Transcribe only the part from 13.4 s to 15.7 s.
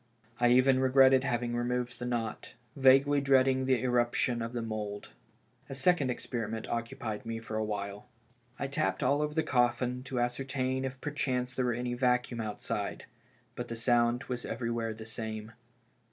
But the sound was everywhere the same.